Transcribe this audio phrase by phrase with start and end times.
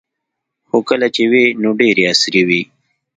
[0.69, 2.61] خو کله چې وې نو ډیرې عصري وې